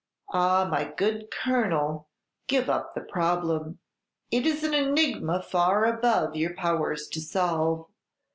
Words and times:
Ah, 0.33 0.67
my 0.67 0.83
good 0.97 1.29
Colonel, 1.29 2.09
give 2.47 2.71
up 2.71 2.95
the 2.95 3.01
problem; 3.01 3.77
it 4.31 4.47
is 4.47 4.63
an 4.63 4.73
enigma 4.73 5.43
far 5.43 5.85
above 5.85 6.35
your 6.35 6.55
powers 6.55 7.07
to 7.09 7.21
solve. 7.21 7.85